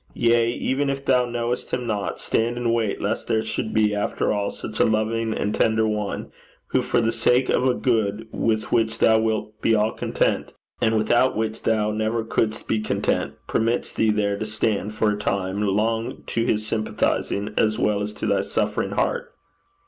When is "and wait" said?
2.57-2.99